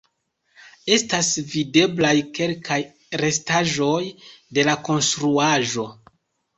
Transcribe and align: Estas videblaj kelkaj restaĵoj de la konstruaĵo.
Estas 0.95 1.29
videblaj 1.51 2.15
kelkaj 2.39 2.79
restaĵoj 3.25 4.03
de 4.59 4.69
la 4.73 4.79
konstruaĵo. 4.93 5.91